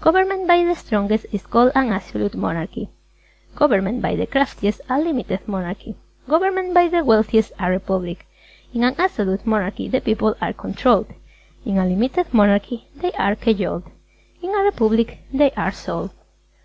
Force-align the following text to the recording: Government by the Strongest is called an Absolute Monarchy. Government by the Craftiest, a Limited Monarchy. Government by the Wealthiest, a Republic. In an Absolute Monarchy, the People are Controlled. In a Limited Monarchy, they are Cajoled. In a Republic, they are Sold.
Government 0.00 0.46
by 0.46 0.62
the 0.64 0.76
Strongest 0.76 1.26
is 1.32 1.44
called 1.46 1.72
an 1.74 1.88
Absolute 1.90 2.36
Monarchy. 2.36 2.90
Government 3.56 4.00
by 4.00 4.14
the 4.14 4.24
Craftiest, 4.24 4.80
a 4.88 5.00
Limited 5.00 5.48
Monarchy. 5.48 5.96
Government 6.28 6.72
by 6.72 6.86
the 6.86 7.04
Wealthiest, 7.04 7.52
a 7.58 7.68
Republic. 7.68 8.24
In 8.72 8.84
an 8.84 8.94
Absolute 8.98 9.44
Monarchy, 9.44 9.88
the 9.88 10.00
People 10.00 10.36
are 10.40 10.52
Controlled. 10.52 11.08
In 11.66 11.78
a 11.78 11.86
Limited 11.88 12.32
Monarchy, 12.32 12.86
they 12.94 13.10
are 13.18 13.34
Cajoled. 13.34 13.82
In 14.40 14.54
a 14.56 14.62
Republic, 14.62 15.18
they 15.32 15.50
are 15.56 15.72
Sold. 15.72 16.10